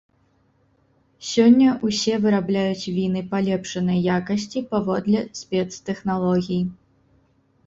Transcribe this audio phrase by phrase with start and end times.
[1.31, 6.63] Сёння ўсе вырабляюць віны палепшанай якасці паводле спецтэхналогій.